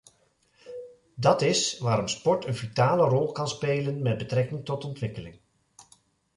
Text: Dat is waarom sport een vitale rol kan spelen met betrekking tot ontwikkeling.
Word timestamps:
Dat 1.15 1.41
is 1.41 1.77
waarom 1.79 2.07
sport 2.07 2.45
een 2.45 2.55
vitale 2.55 3.03
rol 3.07 3.31
kan 3.31 3.47
spelen 3.47 4.01
met 4.01 4.17
betrekking 4.17 4.65
tot 4.65 4.85
ontwikkeling. 4.85 5.39